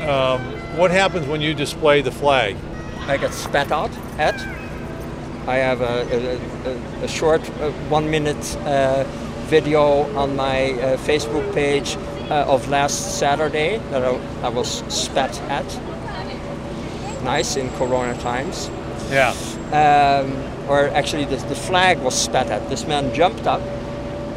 [0.08, 0.40] um,
[0.76, 2.56] what happens when you display the flag?
[3.06, 4.34] I get spat out at.
[5.46, 6.02] I have a,
[6.66, 9.04] a, a, short uh, one minute uh,
[9.46, 11.96] video on my uh, Facebook page
[12.30, 15.64] uh, of last Saturday that I, I was spat at.
[17.22, 18.68] Nice in Corona times.
[19.10, 19.30] Yeah.
[19.70, 20.32] Um,
[20.68, 22.68] or actually, the, the flag was spat at.
[22.68, 23.60] This man jumped up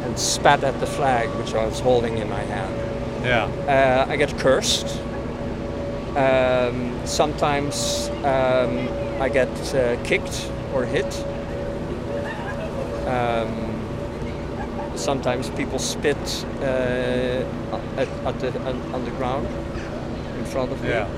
[0.04, 3.24] and spat at the flag which I was holding in my hand.
[3.24, 4.06] Yeah.
[4.06, 5.00] Uh, I get cursed.
[6.16, 8.88] Um, sometimes um,
[9.20, 11.24] I get uh, kicked or hit.
[13.06, 13.76] Um,
[14.96, 16.16] sometimes people spit
[16.60, 16.64] uh,
[17.96, 19.46] at, at the, on, on the ground
[20.38, 20.90] in front of me.
[20.90, 21.08] Yeah.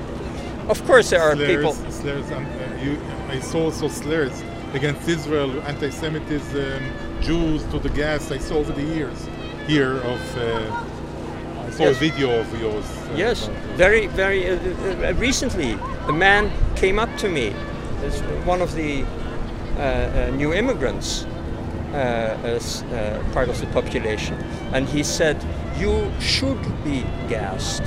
[0.69, 1.73] Of course, there are slurs, people.
[1.91, 6.81] Slurs, uh, you, I saw also slurs against Israel, anti-Semitism,
[7.21, 8.31] Jews to the gas.
[8.31, 9.27] I saw over the years
[9.67, 10.37] here of.
[10.37, 10.83] Uh,
[11.67, 11.95] I saw Yes.
[11.95, 12.85] a video of yours.
[12.85, 15.73] uh, Yes, very, very uh, uh, recently,
[16.07, 17.53] a man came up to me,
[18.03, 19.03] it's one of the
[20.37, 21.25] new immigrants,
[21.93, 24.35] uh, as uh, part of the population,
[24.73, 25.37] and he said,
[25.77, 27.83] "You should be gassed."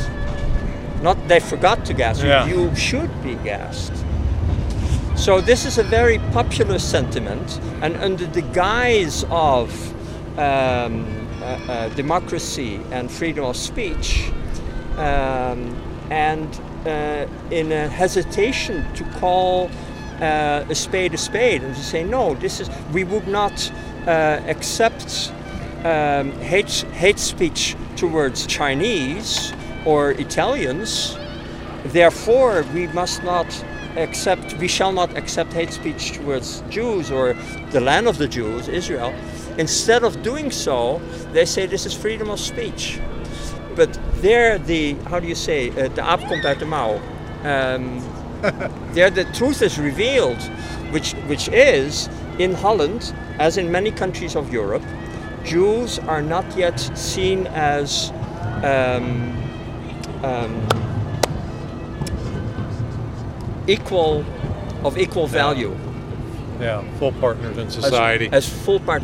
[1.02, 2.28] Not they forgot to gas you.
[2.28, 2.46] Yeah.
[2.46, 3.92] You should be gassed.
[5.16, 9.70] So this is a very popular sentiment, and under the guise of
[10.38, 11.04] um,
[11.42, 14.30] uh, uh, democracy and freedom of speech,
[14.98, 15.74] um,
[16.10, 16.48] and
[16.86, 19.70] uh, in a hesitation to call
[20.20, 23.72] uh, a spade a spade and to say no, this is we would not
[24.06, 25.32] uh, accept
[25.84, 29.52] um, hate hate speech towards Chinese
[29.84, 31.16] or Italians.
[31.84, 33.46] Therefore, we must not
[33.96, 37.34] accept, we shall not accept hate speech towards Jews or
[37.70, 39.14] the land of the Jews, Israel.
[39.58, 41.00] Instead of doing so,
[41.32, 43.00] they say this is freedom of speech.
[43.74, 47.00] But there, the how do you say, uh, the aap uit de mouw.
[47.44, 48.00] Um,
[48.94, 50.40] there, the truth is revealed,
[50.92, 54.82] which which is in Holland, as in many countries of Europe,
[55.44, 58.10] Jews are not yet seen as
[58.62, 59.32] um,
[60.22, 60.66] um,
[63.66, 64.24] equal
[64.84, 65.76] of equal value
[66.60, 68.28] Yeah, full partners in society.
[68.32, 69.02] as, full part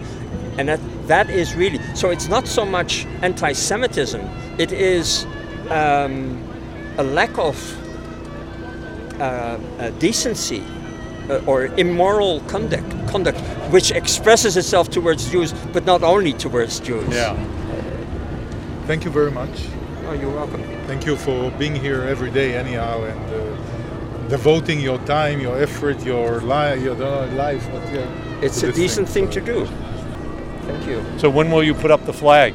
[0.59, 4.20] and that that is really so it's not so much anti-semitism
[4.59, 5.26] it is
[5.70, 6.38] um,
[6.98, 7.57] a lack of
[9.98, 10.62] decency
[11.31, 13.38] uh, or immoral conduct conduct
[13.70, 17.35] which expresses itself towards Jews but not only towards Jews yeah.
[18.87, 19.66] Thank you very much.
[20.09, 24.98] oh you're welcome Thank you for being here every day, anyhow, and uh, devoting your
[25.07, 27.64] time, your effort, your, li- your uh, life.
[27.70, 29.66] But, yeah, it's a this decent thing so to do
[30.66, 32.55] thank you So when will you put up the flag?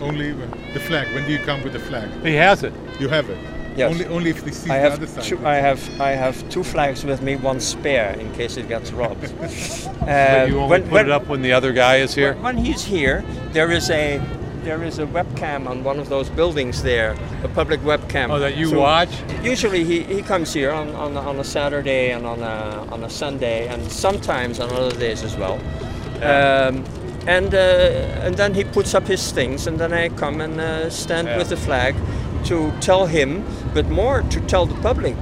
[0.00, 1.06] Only when- the flag.
[1.14, 2.08] When do you come with the flag?
[2.24, 2.72] He has it.
[3.00, 3.38] You have it.
[3.76, 3.90] Yes.
[3.92, 5.24] Only, only if they see I the have other side.
[5.24, 8.90] two, I have I have two flags with me, one spare in case it gets
[8.92, 9.32] robbed.
[10.06, 12.34] Uh, But you only put it up when the other guy is here?
[12.34, 14.20] When he's here, there is a
[14.62, 18.30] there is a webcam on one of those buildings there, a public webcam.
[18.30, 19.10] Oh, that you So watch?
[19.42, 23.10] Usually he, he comes here on, on, on a Saturday and on a, on a
[23.10, 25.58] Sunday and sometimes on other days as well.
[26.22, 26.84] Um,
[27.28, 30.90] and uh, and then he puts up his things and then I come and uh,
[30.90, 31.38] stand Yeah.
[31.38, 31.94] with the flag
[32.46, 35.16] to tell him, but more to tell the public,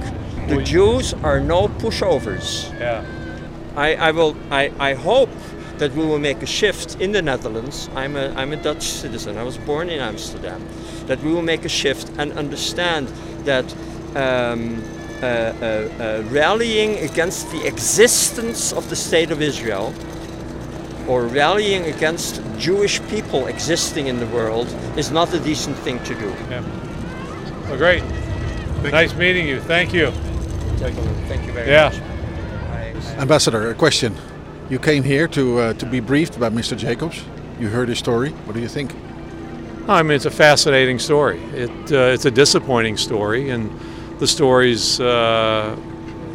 [0.47, 2.71] the Jews are no pushovers.
[2.79, 3.03] Yeah.
[3.75, 5.29] I, I will I, I hope
[5.77, 7.89] that we will make a shift in the Netherlands.
[7.95, 9.37] I'm a I'm a Dutch citizen.
[9.37, 10.65] I was born in Amsterdam.
[11.07, 13.07] That we will make a shift and understand
[13.45, 13.65] that
[14.15, 14.81] um,
[15.21, 19.93] uh, uh, uh, rallying against the existence of the state of Israel
[21.07, 26.15] or rallying against Jewish people existing in the world is not a decent thing to
[26.15, 26.29] do.
[26.49, 26.84] Yeah.
[27.67, 28.03] Well, great.
[28.91, 29.59] nice meeting you.
[29.59, 30.11] Thank you.
[30.77, 31.89] Gentlemen, thank you very Yeah.
[31.89, 31.99] much.
[33.17, 34.13] I- Ambassador, a question.
[34.69, 36.75] You came here to uh, to be briefed by Mr.
[36.77, 37.23] Jacobs.
[37.59, 38.29] You heard his story.
[38.45, 38.91] What do you think?
[39.87, 41.39] I mean, it's a fascinating story.
[41.53, 43.69] It, uh, it's a disappointing story, and
[44.19, 45.75] the stories uh,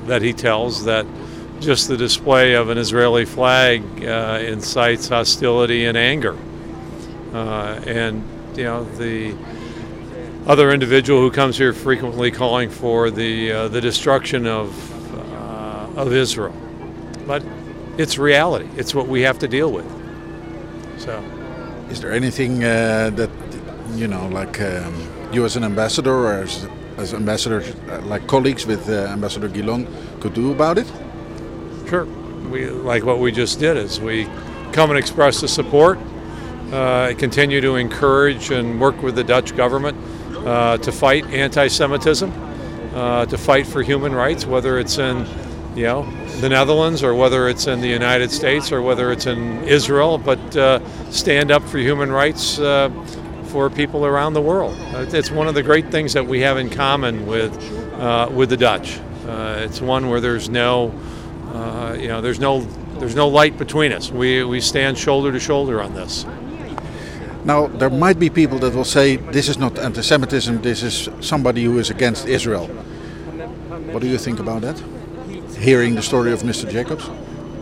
[0.07, 1.05] that he tells that
[1.61, 6.37] just the display of an Israeli flag uh, incites hostility and anger.
[7.35, 8.23] Uh, and,
[8.57, 9.35] you know, the
[10.47, 14.73] other individual who comes here frequently calling for the, uh, the destruction of,
[15.15, 16.55] uh, of Israel.
[17.27, 17.45] But
[17.99, 19.87] it's reality, it's what we have to deal with.
[20.99, 21.23] So.
[21.91, 23.31] Is there anything uh, that
[23.95, 24.95] you know, like um,
[25.33, 29.87] you as an ambassador or as, as ambassador, uh, like colleagues with uh, Ambassador Gilon,
[30.21, 30.91] could do about it?
[31.89, 32.05] Sure.
[32.51, 34.25] We like what we just did is we
[34.73, 35.99] come and express the support,
[36.73, 39.97] uh, continue to encourage and work with the Dutch government
[40.47, 42.33] uh, to fight anti-Semitism,
[42.95, 45.27] uh, to fight for human rights, whether it's in
[45.77, 49.63] you know the Netherlands or whether it's in the United States or whether it's in
[49.65, 52.59] Israel, but uh, stand up for human rights.
[52.59, 52.91] Uh,
[53.45, 54.77] for people around the world,
[55.13, 57.53] it's one of the great things that we have in common with
[57.95, 59.01] uh, with the Dutch.
[59.27, 60.95] Uh, it's one where there's no
[61.99, 62.61] you know, there's no
[63.01, 64.11] there's no light between us.
[64.13, 66.25] We we stand shoulder to shoulder on this.
[67.45, 70.61] Now, there might be people that will say this is not anti-Semitism.
[70.63, 72.67] This is somebody who is against Israel.
[73.93, 74.79] What do you think about that?
[75.59, 76.71] Hearing the story of Mr.
[76.71, 77.09] Jacobs.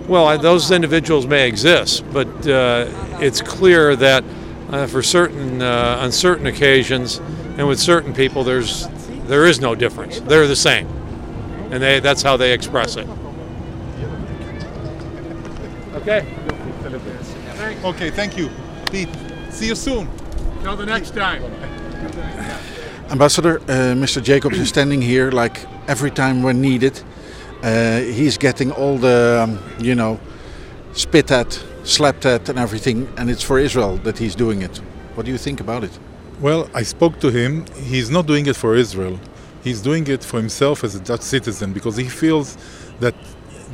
[0.09, 2.87] Well, I- those individuals may exist, but uh,
[3.21, 4.25] it's clear that
[4.71, 7.19] uh, for certain uh, on certain occasions
[7.57, 8.89] and with certain people, there's
[9.27, 10.21] there is no difference.
[10.21, 10.87] They're the same,
[11.71, 13.07] and they that's how they express it.
[15.95, 16.25] Okay.
[17.85, 18.51] Okay, thank you.
[18.91, 19.09] Pete,
[19.59, 20.09] see you soon.
[20.63, 21.43] Till the next time.
[23.11, 24.23] Ambassador, uh, Mr.
[24.23, 25.57] Jacobs is standing here like
[25.89, 26.95] every time when needed.
[27.63, 30.21] Uh, he's getting all the, um, you know,
[30.93, 31.51] spit at,
[31.83, 34.77] slapped at, and everything, and it's for Israel that he's doing it.
[35.17, 35.99] What do you think about it?
[36.41, 37.65] Well, I spoke to him.
[37.93, 39.19] He's not doing it for Israel.
[39.65, 42.57] He's doing it for himself as a Dutch citizen because he feels
[43.01, 43.15] that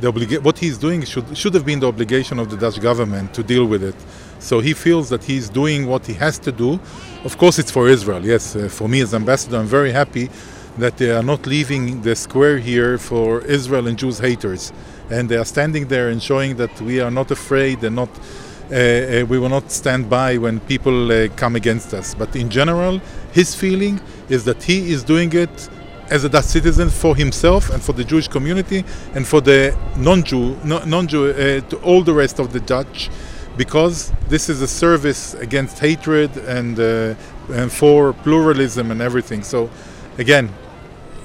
[0.01, 3.43] the what he's doing should should have been the obligation of the Dutch government to
[3.43, 3.95] deal with it.
[4.45, 6.79] So he feels that he's doing what he has to do.
[7.23, 8.23] Of course, it's for Israel.
[8.23, 10.29] Yes, uh, for me as ambassador, I'm very happy
[10.77, 14.71] that they are not leaving the square here for Israel and Jews haters,
[15.09, 18.09] and they are standing there and showing that we are not afraid and not.
[18.71, 22.15] Uh, uh, we will not stand by when people uh, come against us.
[22.15, 22.99] But in general,
[23.31, 25.69] his feeling is that he is doing it
[26.09, 28.83] as a Dutch citizen for himself and for the Jewish community
[29.15, 31.35] and for the non-Jew, non-Jew, uh,
[31.69, 33.09] to all the rest of the Dutch,
[33.57, 37.15] because this is a service against hatred and uh,
[37.53, 39.43] and for pluralism and everything.
[39.43, 39.69] So,
[40.17, 40.49] again,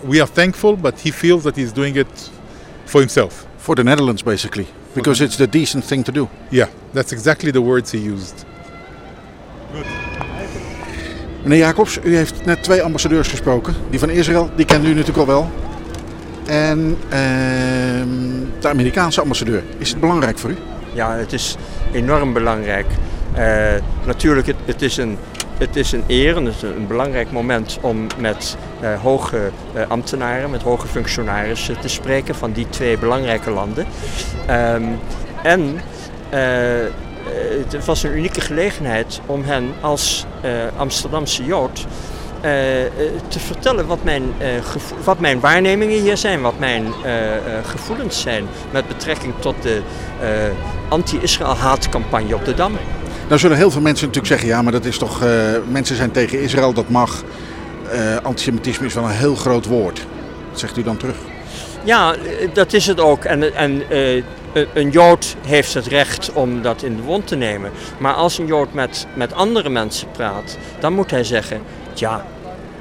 [0.04, 2.30] we are thankful, but he feels that he's doing it
[2.84, 3.46] for himself.
[3.58, 4.66] For the Netherlands, basically.
[4.94, 6.28] Because it's the decent thing to do.
[6.50, 8.44] Yeah, that's exactly the words he used.
[11.44, 13.74] Meneer Jacobs, u heeft net twee ambassadeurs gesproken.
[13.90, 15.50] Die van Israël, die kent u natuurlijk al wel.
[16.46, 18.08] En ehm,
[18.60, 19.62] de Amerikaanse ambassadeur.
[19.78, 20.56] Is het belangrijk voor u?
[20.92, 21.56] Ja, het is
[21.92, 22.86] enorm belangrijk.
[23.34, 23.74] Eh,
[24.04, 25.18] natuurlijk, het, is een,
[25.58, 29.82] het is een eer en het is een belangrijk moment om met eh, hoge eh,
[29.88, 33.86] ambtenaren, met hoge functionarissen te spreken van die twee belangrijke landen.
[34.46, 34.84] Ehm,
[35.42, 35.80] en
[37.70, 40.26] het was een unieke gelegenheid om hen als
[40.76, 41.86] Amsterdamse Jood
[42.40, 42.90] eh, eh,
[43.28, 44.48] te vertellen wat mijn, eh,
[45.04, 46.86] wat mijn waarnemingen hier zijn, wat mijn
[47.64, 49.80] gevoelens zijn met betrekking tot de
[50.88, 52.72] anti-Israël haatcampagne op de Dam.
[53.28, 55.22] Nou zullen heel veel mensen natuurlijk zeggen, ja, maar dat is toch,
[55.68, 57.22] mensen zijn tegen Israël, dat mag.
[58.22, 60.06] Antisemitisme is wel een heel groot woord.
[60.50, 61.16] Wat zegt u dan terug?
[61.84, 62.14] Ja,
[62.52, 63.24] dat is het ook.
[63.24, 64.24] En, en een-
[64.74, 67.70] een Jood heeft het recht om dat in de wond te nemen.
[67.98, 71.60] Maar als een Jood met, met andere mensen praat, dan moet hij zeggen:
[72.00, 72.24] ja,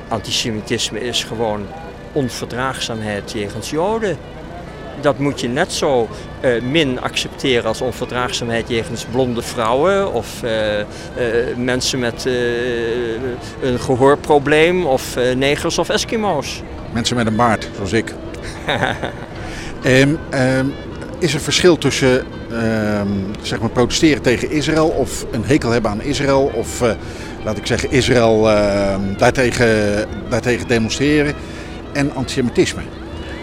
[0.07, 1.65] antisemitisme is gewoon
[2.11, 4.17] onverdraagzaamheid jegens Joden.
[5.01, 6.07] Dat moet je net zo
[6.39, 10.85] eh, min accepteren als onverdraagzaamheid jegens blonde vrouwen of eh, eh,
[11.57, 12.25] mensen met
[13.61, 16.61] een gehoorprobleem of negers of Eskimo's.
[16.93, 18.13] Mensen met een baard, zoals ik.
[19.83, 20.15] Ehm,
[21.19, 23.07] is er verschil tussen ehm,
[23.41, 26.81] zeg maar protesteren tegen Israël of een hekel hebben aan Israël of
[27.43, 31.33] laat ik zeggen Israël ehm, daartegen, daartegen demonstreren
[31.93, 32.81] en antisemitisme?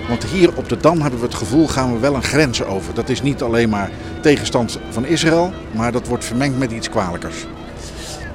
[0.09, 2.95] Want hier op de Dam hebben we het gevoel gaan we wel een grens over.
[2.95, 7.47] Dat is niet alleen maar tegenstand van Israël, maar dat wordt vermengd met iets kwalijkers.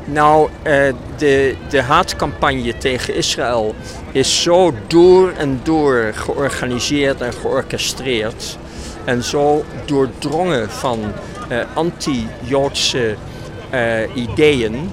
[0.05, 3.75] Nou, eh, de, de haatcampagne tegen Israël
[4.11, 8.57] is zo door en door georganiseerd en georchestreerd.
[9.03, 10.99] En zo doordrongen van
[11.49, 13.15] eh, anti-Joodse
[13.69, 14.91] eh, ideeën.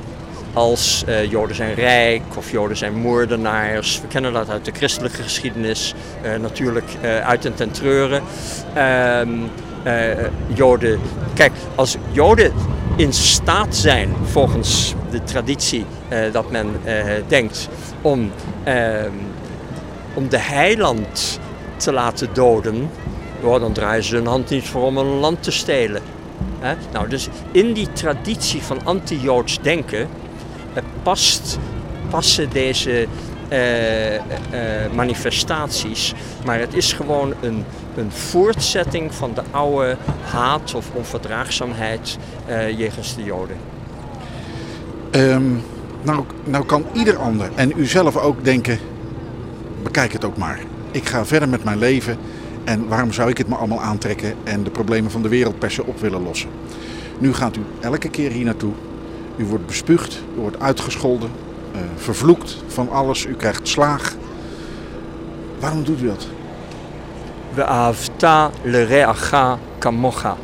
[0.52, 4.00] Als eh, Joden zijn rijk of Joden zijn moordenaars.
[4.00, 8.22] We kennen dat uit de christelijke geschiedenis, eh, natuurlijk eh, uit en ten treuren.
[8.74, 9.28] Ehm,
[9.82, 11.00] eh, Joden.
[11.34, 12.52] Kijk, als Joden
[12.96, 15.84] in staat zijn, volgens de traditie
[16.32, 16.80] dat men
[17.28, 17.68] denkt,
[18.02, 18.32] om,
[18.64, 19.11] ehm,
[20.14, 21.40] om de heiland
[21.76, 22.90] te laten doden,
[23.42, 26.02] dan draaien ze hun hand niet voor om een land te stelen.
[26.92, 30.08] Nou, dus in die traditie van anti-Joods denken
[31.02, 31.58] past,
[32.10, 33.06] passen deze
[33.48, 34.22] eh, eh,
[34.94, 36.14] manifestaties.
[36.44, 37.64] Maar het is gewoon een,
[37.96, 39.96] een voortzetting van de oude
[40.30, 43.56] haat of onverdraagzaamheid eh, jegens de Joden.
[45.10, 45.52] Ehm,
[46.02, 48.78] nou, nou kan ieder ander en u zelf ook denken,
[49.82, 50.58] bekijk het ook maar.
[50.90, 52.16] Ik ga verder met mijn leven
[52.64, 55.70] en waarom zou ik het me allemaal aantrekken en de problemen van de wereld per
[55.70, 56.50] se op willen lossen.
[57.18, 58.72] Nu gaat u elke keer hier naartoe.
[59.38, 61.31] U wordt bespuugd, u wordt uitgescholden,
[61.72, 64.14] eh, vervloekt van alles, u krijgt slaag.
[65.61, 66.27] Waarom doet u dat?
[67.53, 70.37] Ve'avta lereacha kamocha.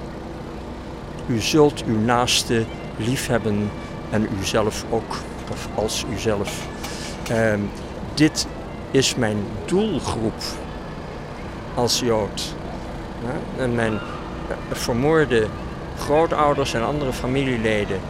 [1.26, 2.64] U zult uw naaste
[2.96, 3.70] liefhebben
[4.10, 5.16] en uzelf ook,
[5.50, 6.66] of als uzelf.
[7.28, 7.60] Ehm,
[8.14, 8.46] dit
[8.90, 10.42] is mijn doelgroep
[11.74, 12.54] als Jood.
[13.58, 15.46] En mijn eh, vermoorde
[15.98, 18.00] grootouders en andere familieleden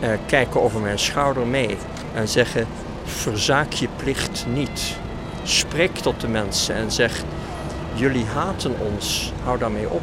[0.00, 1.76] eh, kijken over mijn schouder mee
[2.14, 2.66] en zeggen:
[3.04, 4.96] verzaak je plicht niet.
[5.42, 7.22] Spreek tot de mensen en zeg:
[7.94, 10.02] jullie haten ons, hou daarmee op.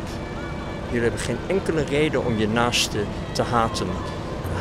[0.86, 3.00] Jullie hebben geen enkele reden om je naaste
[3.32, 3.88] te haten.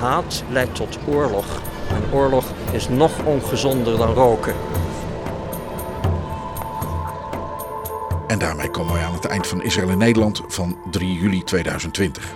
[0.01, 1.47] Haat leidt tot oorlog.
[1.89, 4.55] En oorlog is nog ongezonder dan roken.
[8.27, 12.35] En daarmee komen wij aan het eind van Israël in Nederland van 3 juli 2020.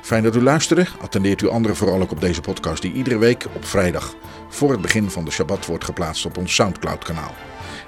[0.00, 0.86] Fijn dat u luisterde.
[1.00, 4.14] Attendeert u anderen vooral ook op deze podcast die iedere week op vrijdag
[4.48, 7.34] voor het begin van de Shabbat wordt geplaatst op ons Soundcloud kanaal.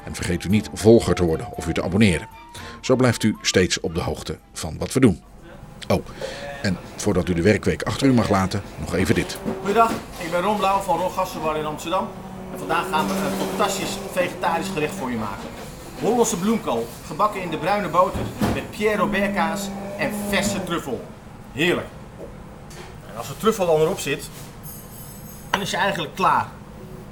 [0.04, 2.28] En vergeet u niet volger te worden of u te abonneren.
[2.80, 5.22] Zo blijft u steeds op de hoogte van wat we doen.
[5.88, 6.06] Oh,
[6.62, 9.38] en voordat u de werkweek achter u mag laten, nog even dit.
[9.58, 12.08] Goedendag, ik ben Ron Blauw van Ron Gassenbar in Amsterdam.
[12.52, 15.48] En vandaag gaan we een fantastisch vegetarisch gerecht voor je maken.
[16.00, 18.20] Hollandse bloemkool, gebakken in de bruine boter
[18.54, 19.68] met Pierre Robert kaas
[19.98, 21.04] en verse truffel.
[21.56, 21.86] Heerlijk.
[23.10, 24.28] En als de truffel dan erop zit,
[25.50, 26.46] dan is je eigenlijk klaar.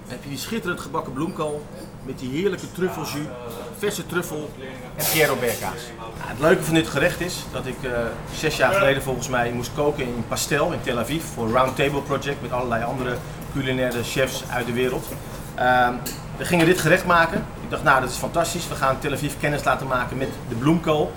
[0.02, 1.66] Dan heb je die schitterend gebakken bloemkool
[2.02, 3.26] met die heerlijke truffeljus,
[3.78, 4.50] verse truffel
[4.96, 5.72] en Robert kaas.
[5.98, 7.90] Nou, het leuke van dit gerecht is dat ik eh,
[8.34, 12.00] zes jaar geleden volgens mij moest koken in Pastel in Tel Aviv voor Round Table
[12.00, 13.16] Project met allerlei andere
[13.52, 15.06] culinaire chefs uit de wereld.
[15.54, 15.94] Ehm,
[16.36, 17.44] we gingen dit gerecht maken.
[17.62, 18.68] Ik dacht, nou dat is fantastisch.
[18.68, 21.12] We gaan Tel Aviv kennis laten maken met de bloemkool.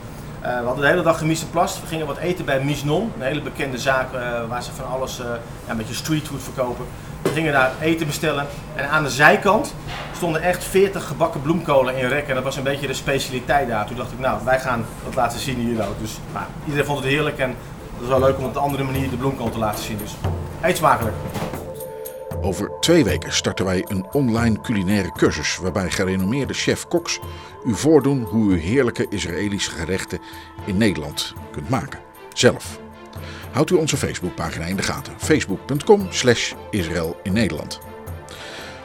[0.47, 1.81] Uh, we hadden de hele dag gemiste plast.
[1.81, 5.17] We gingen wat eten bij Misnon, een hele bekende zaak uh, waar ze van alles
[5.17, 6.85] ja, een beetje streetfood verkopen.
[7.21, 9.73] We gingen daar eten bestellen en aan de zijkant
[10.15, 12.29] stonden echt 40 gebakken bloemkolen in rekken.
[12.29, 13.85] En dat was een beetje de specialiteit daar.
[13.85, 15.99] Toen dacht ik, nou, wij gaan dat laten zien hier ook.
[15.99, 16.17] Dus
[16.65, 19.17] iedereen vond het heerlijk en het was wel leuk om op een andere manier de
[19.17, 19.97] bloemkool te laten zien.
[19.97, 20.15] Dus
[20.61, 21.15] eet smakelijk.
[22.41, 27.19] Over twee weken starten wij een online culinaire cursus waarbij gerenommeerde chef-koks
[27.65, 30.19] u voordoen hoe u heerlijke Israëlische gerechten
[30.65, 31.99] in Nederland kunt maken.
[32.33, 32.79] Zelf.
[33.51, 35.13] Houdt u onze Facebookpagina in de gaten.
[35.17, 37.79] Facebook.com slash Israël in Nederland.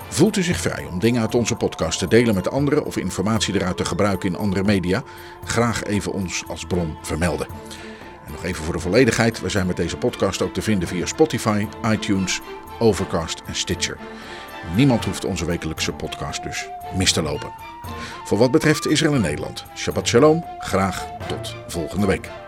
[0.09, 3.55] Voelt u zich vrij om dingen uit onze podcast te delen met anderen of informatie
[3.55, 5.03] eruit te gebruiken in andere media?
[5.44, 7.46] Graag even ons als bron vermelden.
[8.26, 11.07] En nog even voor de volledigheid, we zijn met deze podcast ook te vinden via
[11.07, 12.40] Spotify, iTunes,
[12.83, 13.97] Overcast en Stitcher.
[14.74, 17.53] Niemand hoeft onze wekelijkse podcast dus mis te lopen.
[18.24, 22.41] Voor wat betreft Israël en Nederland, Shabbat Shalom, graag tot volgende week.